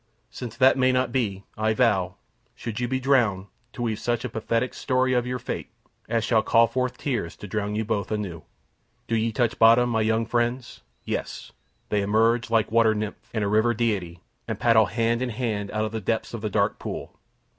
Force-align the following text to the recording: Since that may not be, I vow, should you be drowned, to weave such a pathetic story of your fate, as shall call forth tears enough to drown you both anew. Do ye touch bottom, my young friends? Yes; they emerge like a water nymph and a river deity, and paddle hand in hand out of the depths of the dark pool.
Since 0.31 0.57
that 0.57 0.79
may 0.79 0.91
not 0.91 1.11
be, 1.11 1.43
I 1.55 1.75
vow, 1.75 2.15
should 2.55 2.79
you 2.79 2.87
be 2.87 2.99
drowned, 2.99 3.45
to 3.73 3.83
weave 3.83 3.99
such 3.99 4.25
a 4.25 4.29
pathetic 4.29 4.73
story 4.73 5.13
of 5.13 5.27
your 5.27 5.37
fate, 5.37 5.69
as 6.09 6.23
shall 6.23 6.41
call 6.41 6.65
forth 6.65 6.97
tears 6.97 7.33
enough 7.35 7.39
to 7.41 7.47
drown 7.47 7.75
you 7.75 7.85
both 7.85 8.09
anew. 8.11 8.41
Do 9.07 9.15
ye 9.15 9.31
touch 9.31 9.59
bottom, 9.59 9.91
my 9.91 10.01
young 10.01 10.25
friends? 10.25 10.81
Yes; 11.05 11.51
they 11.89 12.01
emerge 12.01 12.49
like 12.49 12.69
a 12.69 12.71
water 12.71 12.95
nymph 12.95 13.29
and 13.31 13.43
a 13.43 13.47
river 13.47 13.75
deity, 13.75 14.21
and 14.47 14.59
paddle 14.59 14.87
hand 14.87 15.21
in 15.21 15.29
hand 15.29 15.69
out 15.69 15.85
of 15.85 15.91
the 15.91 16.01
depths 16.01 16.33
of 16.33 16.41
the 16.41 16.49
dark 16.49 16.79
pool. 16.79 17.19